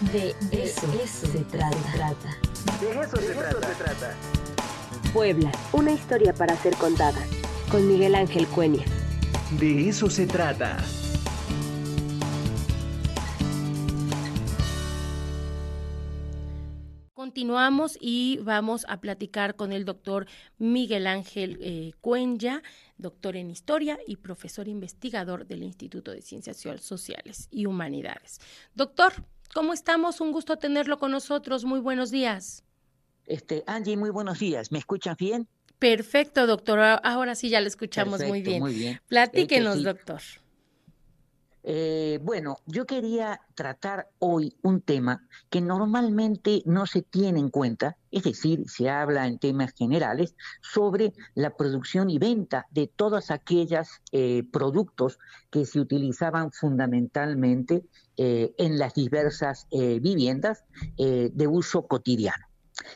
[0.00, 1.70] De eso, se, trata.
[2.80, 4.14] De eso, se, trata.
[5.12, 7.18] Puebla, una historia para ser contada.
[7.68, 8.84] Con Miguel Ángel Cuenya.
[9.58, 10.78] De eso se trata.
[17.12, 20.26] Continuamos y vamos a platicar con el doctor
[20.58, 22.62] Miguel Ángel eh, Cuenya,
[22.96, 28.40] doctor en historia y profesor investigador del Instituto de Ciencias Sociales y Humanidades.
[28.74, 29.12] Doctor,
[29.54, 30.20] ¿Cómo estamos?
[30.20, 31.64] Un gusto tenerlo con nosotros.
[31.64, 32.64] Muy buenos días.
[33.26, 34.72] Este, Angie, muy buenos días.
[34.72, 35.48] ¿Me escuchan bien?
[35.78, 36.80] Perfecto, doctor.
[37.02, 38.60] Ahora sí ya lo escuchamos muy bien.
[38.60, 39.00] Muy bien.
[39.08, 40.20] Platíquenos, este, doctor.
[41.64, 47.96] Eh, bueno, yo quería tratar hoy un tema que normalmente no se tiene en cuenta,
[48.10, 53.88] es decir, se habla en temas generales sobre la producción y venta de todos aquellos
[54.12, 55.18] eh, productos
[55.50, 57.84] que se utilizaban fundamentalmente
[58.16, 60.64] eh, en las diversas viviendas
[60.96, 62.46] de uso cotidiano.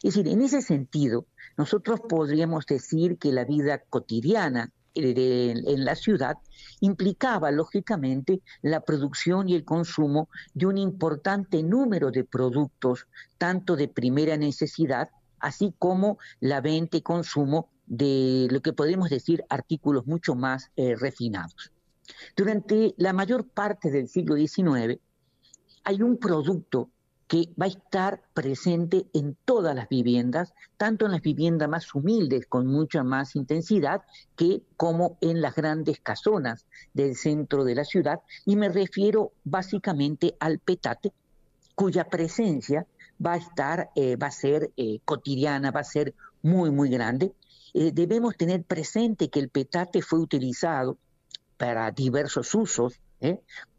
[0.02, 1.26] Es decir, en ese sentido,
[1.56, 6.36] nosotros podríamos decir que la vida cotidiana en la ciudad
[6.80, 13.06] implicaba lógicamente la producción y el consumo de un importante número de productos,
[13.38, 19.44] tanto de primera necesidad, así como la venta y consumo de lo que podemos decir
[19.48, 21.72] artículos mucho más eh, refinados.
[22.36, 25.00] Durante la mayor parte del siglo XIX
[25.84, 26.90] hay un producto
[27.32, 32.44] que va a estar presente en todas las viviendas, tanto en las viviendas más humildes
[32.46, 34.02] con mucha más intensidad
[34.36, 40.36] que como en las grandes casonas del centro de la ciudad y me refiero básicamente
[40.40, 41.14] al petate
[41.74, 42.86] cuya presencia
[43.24, 47.32] va a estar, eh, va a ser eh, cotidiana, va a ser muy, muy grande.
[47.72, 50.98] Eh, debemos tener presente que el petate fue utilizado
[51.56, 53.00] para diversos usos,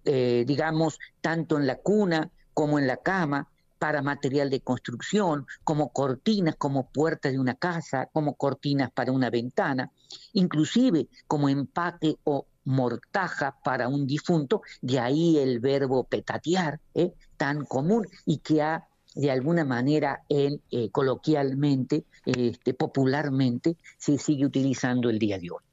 [0.04, 3.48] digamos, tanto en la cuna como en la cama,
[3.84, 9.30] para material de construcción, como cortinas, como puertas de una casa, como cortinas para una
[9.30, 9.92] ventana,
[10.32, 17.14] inclusive como empaque o mortaja para un difunto, de ahí el verbo petatear, ¿eh?
[17.36, 24.46] tan común y que ha de alguna manera en, eh, coloquialmente, este, popularmente, se sigue
[24.46, 25.73] utilizando el día de hoy.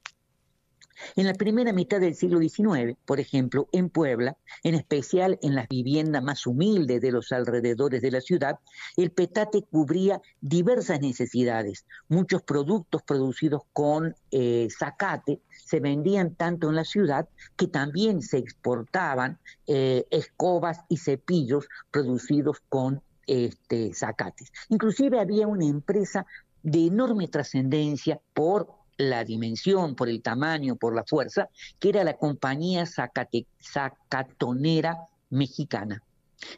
[1.16, 5.68] En la primera mitad del siglo XIX, por ejemplo, en Puebla, en especial en las
[5.68, 8.58] viviendas más humildes de los alrededores de la ciudad,
[8.96, 11.86] el petate cubría diversas necesidades.
[12.08, 18.38] Muchos productos producidos con eh, zacate se vendían tanto en la ciudad que también se
[18.38, 24.52] exportaban eh, escobas y cepillos producidos con este, zacates.
[24.68, 26.26] Inclusive había una empresa
[26.62, 32.16] de enorme trascendencia por la dimensión, por el tamaño, por la fuerza, que era la
[32.16, 33.48] compañía zacatonera
[35.30, 36.02] mexicana.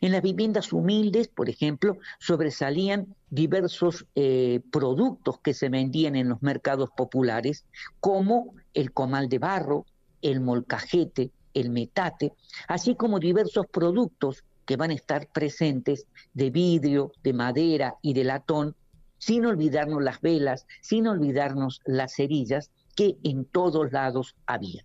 [0.00, 6.42] En las viviendas humildes, por ejemplo, sobresalían diversos eh, productos que se vendían en los
[6.42, 7.64] mercados populares,
[8.00, 9.86] como el comal de barro,
[10.20, 12.32] el molcajete, el metate,
[12.68, 18.24] así como diversos productos que van a estar presentes de vidrio, de madera y de
[18.24, 18.76] latón,
[19.22, 24.84] sin olvidarnos las velas, sin olvidarnos las cerillas que en todos lados había.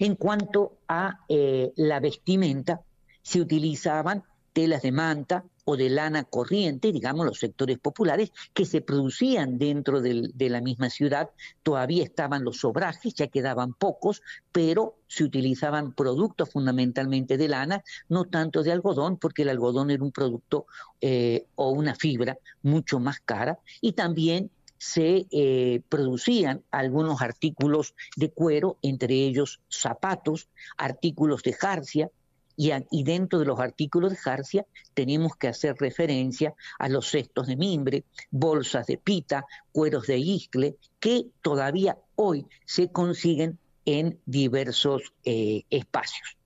[0.00, 2.80] En cuanto a eh, la vestimenta,
[3.22, 8.80] se utilizaban telas de manta, o de lana corriente, digamos, los sectores populares, que se
[8.80, 11.30] producían dentro de la misma ciudad.
[11.62, 18.24] Todavía estaban los sobrajes, ya quedaban pocos, pero se utilizaban productos fundamentalmente de lana, no
[18.24, 20.66] tanto de algodón, porque el algodón era un producto
[21.00, 28.30] eh, o una fibra mucho más cara, y también se eh, producían algunos artículos de
[28.30, 32.10] cuero, entre ellos zapatos, artículos de jarcia,
[32.56, 37.56] y, dentro de los artículos de jarcia tenemos que hacer referencia a los cestos de
[37.56, 45.64] mimbre, bolsas de pita, cueros de iscle, que todavía hoy se consiguen en diversos eh,
[45.70, 46.36] espacios.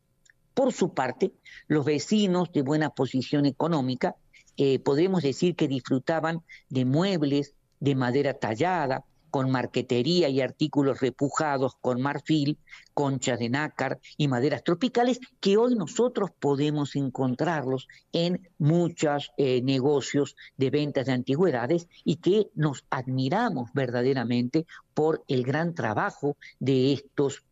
[0.54, 1.32] Por su parte,
[1.68, 4.16] los vecinos de buena posición económica
[4.56, 11.74] eh, podemos decir que disfrutaban de muebles de madera tallada, con marquetería y artículos repujados
[11.80, 12.58] con marfil,
[12.94, 20.36] conchas de nácar y maderas tropicales, que hoy nosotros podemos encontrarlos en muchos eh, negocios
[20.56, 27.44] de ventas de antigüedades y que nos admiramos verdaderamente por el gran trabajo de estos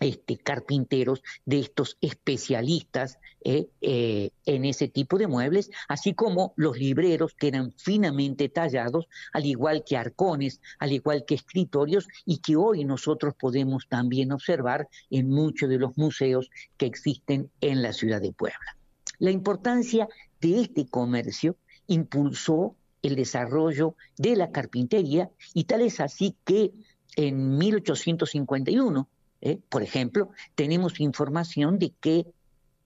[0.00, 6.78] este, carpinteros, de estos especialistas eh, eh, en ese tipo de muebles, así como los
[6.78, 12.56] libreros que eran finamente tallados, al igual que arcones, al igual que escritorios, y que
[12.56, 18.20] hoy nosotros podemos también observar en muchos de los museos que existen en la ciudad
[18.20, 18.76] de Puebla.
[19.18, 20.08] La importancia
[20.40, 21.56] de este comercio
[21.86, 26.72] impulsó el desarrollo de la carpintería y tal es así que
[27.16, 29.08] en 1851,
[29.44, 32.26] eh, por ejemplo, tenemos información de que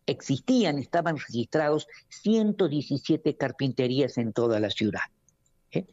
[0.07, 5.03] existían, estaban registrados 117 carpinterías en toda la ciudad.
[5.71, 5.87] ¿eh?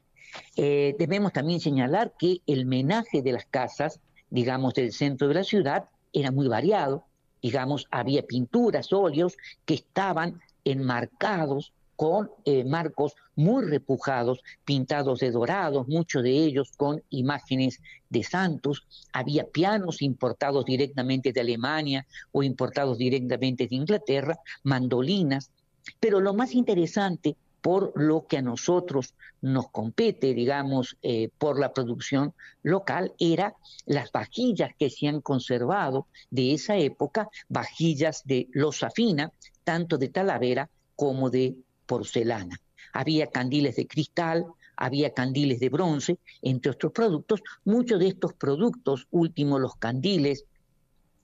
[0.56, 4.00] Eh, debemos también señalar que el menaje de las casas,
[4.32, 7.06] digamos, del centro de la ciudad era muy variado.
[7.44, 15.88] Digamos, había pinturas, óleos que estaban enmarcados con eh, marcos muy repujados, pintados de dorados,
[15.88, 18.86] muchos de ellos con imágenes de santos.
[19.14, 25.52] Había pianos importados directamente de Alemania o importados directamente de Inglaterra, mandolinas.
[26.00, 31.74] Pero lo más interesante por lo que a nosotros nos compete, digamos, eh, por la
[31.74, 33.56] producción local, era
[33.88, 39.32] las vajillas que se han conservado de esa época, vajillas de losa fina,
[39.64, 41.56] tanto de Talavera como de
[41.86, 42.60] porcelana.
[42.94, 44.46] Había candiles de cristal,
[44.76, 47.42] había candiles de bronce, entre otros productos.
[47.64, 50.46] Muchos de estos productos, últimos los candiles,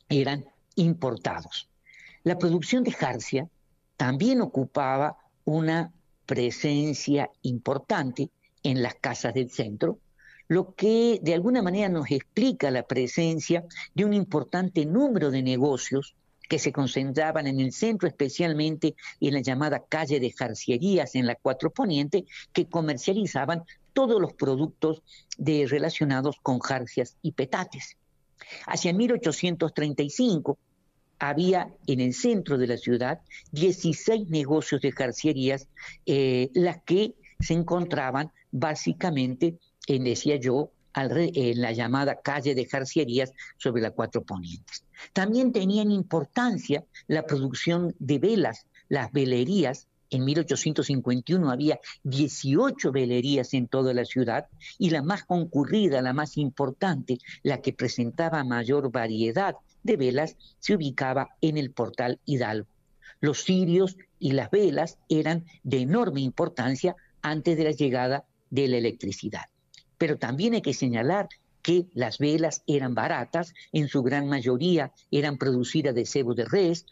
[0.10, 1.70] eran importados.
[2.24, 3.50] La producción de jarcia
[3.98, 5.92] también ocupaba una
[6.26, 8.30] presencia importante
[8.64, 10.00] en las casas del centro,
[10.48, 13.64] lo que de alguna manera nos explica la presencia
[13.96, 16.16] de un importante número de negocios
[16.52, 21.36] que se concentraban en el centro, especialmente en la llamada calle de jarcierías en la
[21.36, 23.64] Cuatro Poniente, que comercializaban
[23.94, 25.02] todos los productos
[25.38, 27.96] relacionados con jarcias y petates.
[28.68, 30.58] Hacia 1835
[31.20, 33.22] había en el centro de la ciudad
[33.54, 35.70] 16 negocios de jarcierías,
[36.06, 39.58] eh, las que se encontraban básicamente,
[39.88, 44.84] en, decía yo, en la llamada calle de jarcierías sobre la Cuatro Ponientes.
[45.14, 49.88] También tenían importancia la producción de velas, las velerías.
[50.10, 54.48] En 1851 había 18 velerías en toda la ciudad
[54.78, 60.76] y la más concurrida, la más importante, la que presentaba mayor variedad de velas, se
[60.76, 62.68] ubicaba en el portal Hidalgo.
[63.22, 68.78] Los cirios y las velas eran de enorme importancia antes de la llegada de la
[68.78, 69.46] electricidad.
[70.02, 71.30] Pero también hay que señalar
[71.62, 76.88] que las velas eran baratas, en su gran mayoría eran producidas de cebo de res,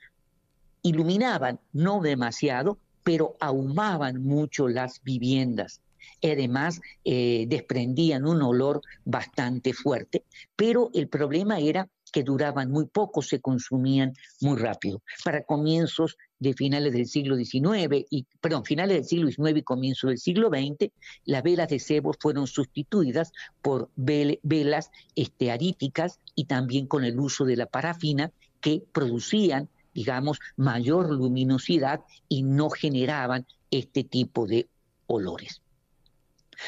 [0.83, 5.81] iluminaban no demasiado, pero ahumaban mucho las viviendas.
[6.21, 10.23] Además, eh, desprendían un olor bastante fuerte,
[10.55, 15.01] pero el problema era que duraban muy poco, se consumían muy rápido.
[15.25, 20.07] Para comienzos de finales del siglo XIX, y, perdón, finales del siglo XIX y comienzo
[20.07, 20.91] del siglo XX,
[21.25, 23.31] las velas de cebo fueron sustituidas
[23.61, 28.31] por velas estearíticas y también con el uso de la parafina
[28.61, 34.67] que producían, digamos, mayor luminosidad y no generaban este tipo de
[35.07, 35.61] olores.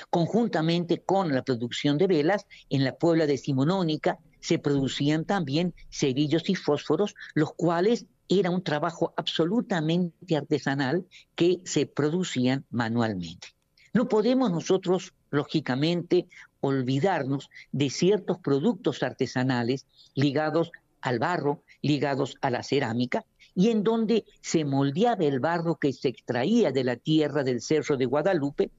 [0.10, 6.56] Conjuntamente con la producción de velas, en la Puebla decimonónica se producían también cerillos y
[6.56, 8.06] fósforos, los cuales
[8.40, 11.06] era un trabajo absolutamente artesanal
[11.36, 13.50] que se producían manualmente.
[13.94, 16.28] No podemos nosotros, lógicamente,
[16.62, 19.86] olvidarnos de ciertos productos artesanales
[20.16, 25.92] ligados al barro, ligados a la cerámica, y en donde se moldeaba el barro que
[25.92, 28.72] se extraía de la tierra del Cerro de Guadalupe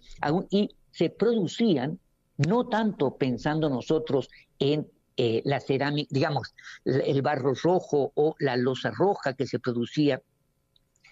[0.50, 1.98] y se producían,
[2.38, 6.54] no tanto pensando nosotros en eh, la cerámica, digamos,
[6.84, 10.22] el barro rojo o la losa roja que se producía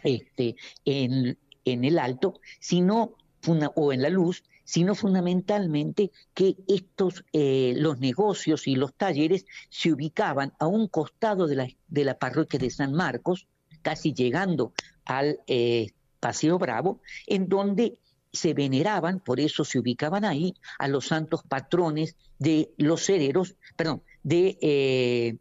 [0.02, 3.14] este, en, el alto, sino
[3.74, 9.92] o en la luz, sino fundamentalmente que estos, eh, los negocios y los talleres se
[9.92, 13.46] ubicaban a un costado de la, de la parroquia de San Marcos,
[13.82, 14.72] casi llegando
[15.04, 15.88] al eh,
[16.20, 17.98] Paseo Bravo, en donde
[18.32, 24.02] se veneraban, por eso se ubicaban ahí, a los santos patrones de los herederos, perdón,
[24.22, 25.36] de, eh,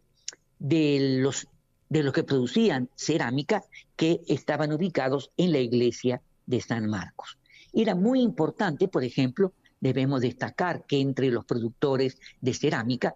[0.60, 1.48] de, los,
[1.90, 3.64] de los que producían cerámica
[3.96, 7.38] que estaban ubicados en la iglesia de San Marcos.
[7.74, 13.16] Era muy importante, por ejemplo, debemos destacar que entre los productores de cerámica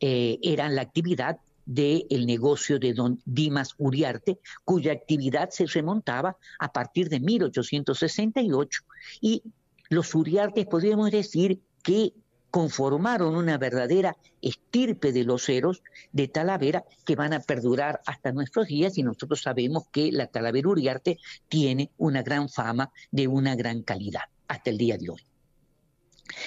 [0.00, 6.72] eh, eran la actividad del negocio de don Dimas Uriarte, cuya actividad se remontaba a
[6.72, 8.82] partir de 1868
[9.20, 9.42] y
[9.88, 12.12] los Uriartes podríamos decir que
[12.50, 18.68] conformaron una verdadera estirpe de los ceros de Talavera que van a perdurar hasta nuestros
[18.68, 23.82] días y nosotros sabemos que la Talavera Uriarte tiene una gran fama de una gran
[23.82, 25.31] calidad hasta el día de hoy.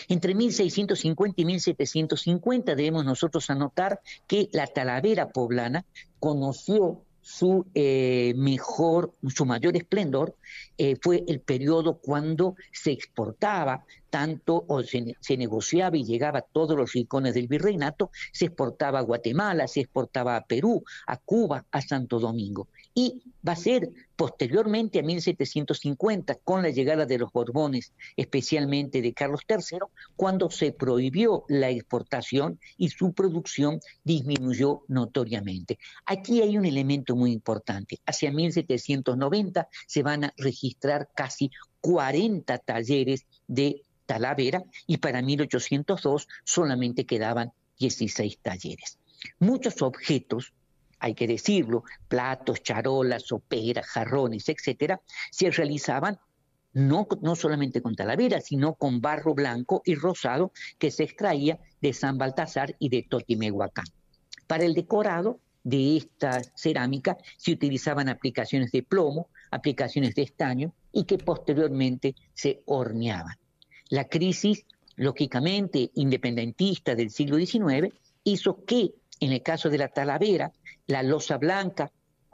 [0.07, 5.85] Entre 1650 y 1750 debemos nosotros anotar que la Talavera poblana
[6.19, 10.35] conoció su eh, mejor, su mayor esplendor
[10.77, 16.43] eh, fue el periodo cuando se exportaba tanto o se, se, negociaba y llegaba a
[16.43, 21.65] todos los rincones del virreinato, se exportaba a Guatemala, se exportaba a Perú, a Cuba,
[21.71, 22.67] a Santo Domingo.
[22.93, 29.13] Y va a ser posteriormente a 1750, con la llegada de los Borbones, especialmente de
[29.13, 29.79] Carlos III,
[30.15, 35.77] cuando se prohibió la exportación y su producción disminuyó notoriamente.
[36.05, 37.99] Aquí hay un elemento muy importante.
[38.05, 47.05] Hacia 1790 se van a registrar casi 40 talleres de Talavera y para 1802 solamente
[47.05, 48.99] quedaban 16 talleres.
[49.39, 50.53] Muchos objetos
[50.99, 56.19] hay que decirlo, platos, charolas, soperas, jarrones, etcétera, se realizaban
[56.73, 61.93] no, no solamente con talavera, sino con barro blanco y rosado que se extraía de
[61.93, 63.85] San Baltasar y de Totimehuacán.
[64.45, 71.05] Para el decorado de esta cerámica se utilizaban aplicaciones de plomo, aplicaciones de estaño y
[71.05, 73.35] que posteriormente se horneaban.
[73.89, 80.51] La crisis, lógicamente, independentista del siglo XIX hizo que, en el caso de la talavera,
[80.87, 81.91] la losa blanca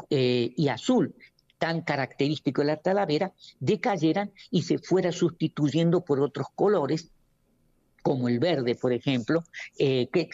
[0.09, 1.15] eh, y azul,
[1.57, 7.11] tan característico de la talavera, decayeran y se fuera sustituyendo por otros colores,
[8.01, 9.43] como el verde, por ejemplo,
[9.77, 10.29] eh, que,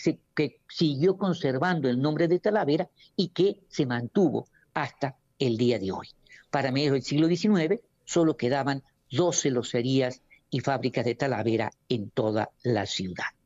[0.70, 6.08] siguió conservando el nombre de talavera y que se mantuvo hasta el día de hoy.
[6.50, 12.52] Para mediados del siglo XIX solo quedaban 12 locerías y fábricas de talavera en toda
[12.64, 13.37] la ciudad.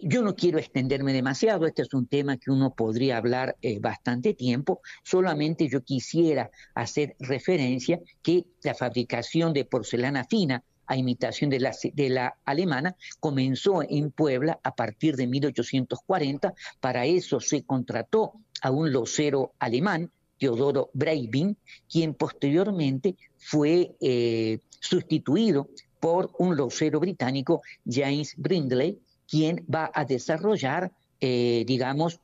[0.00, 4.32] Yo no quiero extenderme demasiado, este es un tema que uno podría hablar eh, bastante
[4.32, 11.60] tiempo, solamente yo quisiera hacer referencia que la fabricación de porcelana fina a imitación de
[11.60, 16.54] la, de la alemana, comenzó en Puebla a partir de 1840.
[16.80, 21.58] Para eso se contrató a un locero alemán, Teodoro Breivin,
[21.90, 25.68] quien posteriormente fue eh, sustituido
[26.00, 28.98] por un locero británico, James Brindley,
[29.28, 32.20] quien va a desarrollar, eh, digamos,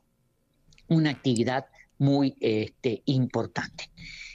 [0.87, 3.89] una actividad muy este, importante.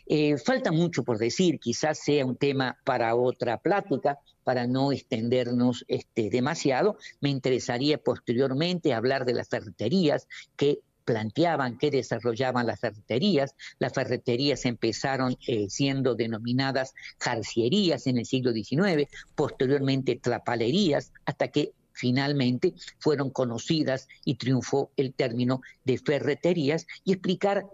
[0.06, 5.84] Eh, falta mucho por decir, quizás sea un tema para otra plática, para no extendernos
[5.86, 6.96] este, demasiado.
[7.20, 13.54] Me interesaría posteriormente hablar de las ferreterías que planteaban que desarrollaban las ferreterías.
[13.78, 21.72] Las ferreterías empezaron eh, siendo denominadas jarcierías en el siglo XIX, posteriormente trapalerías, hasta que
[22.00, 27.66] finalmente fueron conocidas y triunfó el término de ferreterías y explicar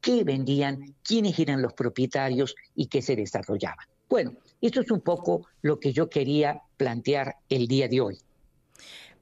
[0.00, 3.86] qué vendían, quiénes eran los propietarios y qué se desarrollaban.
[4.08, 8.18] Bueno, esto es un poco lo que yo quería plantear el día de hoy.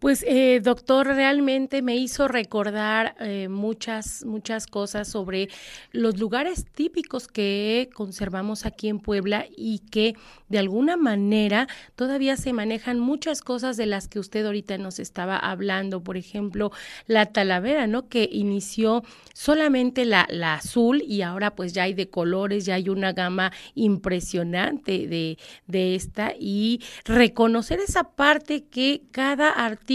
[0.03, 5.49] Pues eh, doctor, realmente me hizo recordar eh, muchas, muchas cosas sobre
[5.93, 10.17] los lugares típicos que conservamos aquí en Puebla y que
[10.49, 15.37] de alguna manera todavía se manejan muchas cosas de las que usted ahorita nos estaba
[15.37, 16.03] hablando.
[16.03, 16.73] Por ejemplo,
[17.07, 18.09] la talavera, ¿no?
[18.09, 19.05] Que inició
[19.35, 23.53] solamente la, la azul y ahora pues ya hay de colores, ya hay una gama
[23.77, 29.92] impresionante de, de esta y reconocer esa parte que cada artista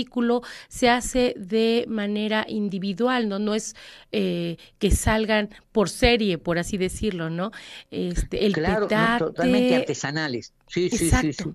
[0.67, 3.39] se hace de manera individual, ¿no?
[3.39, 3.75] No es
[4.11, 7.51] eh, que salgan por serie, por así decirlo, ¿no?
[7.91, 8.87] Este, el claro,
[9.17, 10.53] totalmente artesanales.
[10.67, 11.45] Sí, sí, sí, sí.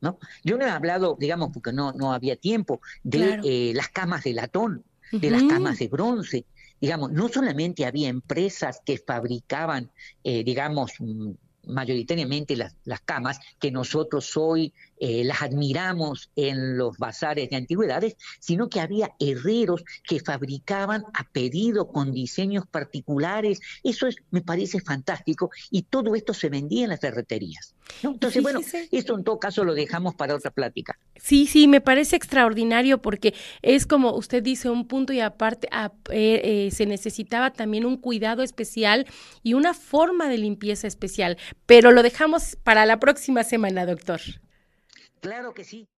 [0.00, 0.18] ¿No?
[0.42, 4.32] Yo no he hablado, digamos, porque no, no había tiempo, de eh, las camas de
[4.32, 6.44] latón, de las camas de bronce.
[6.80, 9.92] Digamos, no solamente había empresas que fabricaban,
[10.24, 11.30] eh, digamos, mm,
[11.68, 14.72] mayoritariamente las, las, camas, que nosotros hoy
[15.04, 21.28] eh, las admiramos en los bazares de antigüedades, sino que había herreros que fabricaban a
[21.32, 23.58] pedido con diseños particulares.
[23.82, 27.74] Eso es, me parece fantástico y todo esto se vendía en las ferreterías.
[28.04, 28.60] Entonces, bueno,
[28.92, 30.96] esto en todo caso lo dejamos para otra plática.
[31.16, 35.68] Sí, sí, me parece extraordinario porque es como usted dice, un punto y aparte
[36.10, 39.08] eh, eh, se necesitaba también un cuidado especial
[39.42, 44.20] y una forma de limpieza especial, pero lo dejamos para la próxima semana, doctor.
[45.22, 45.88] Claro que sí.